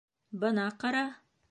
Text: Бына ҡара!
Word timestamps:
Бына 0.45 0.65
ҡара! 0.85 1.07